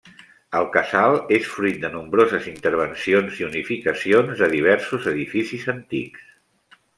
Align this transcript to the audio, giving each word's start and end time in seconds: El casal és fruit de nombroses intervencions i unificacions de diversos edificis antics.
El 0.59 0.63
casal 0.75 1.17
és 1.35 1.49
fruit 1.57 1.77
de 1.83 1.91
nombroses 1.95 2.47
intervencions 2.53 3.37
i 3.43 3.47
unificacions 3.49 4.35
de 4.43 4.49
diversos 4.55 5.07
edificis 5.13 5.69
antics. 5.77 6.27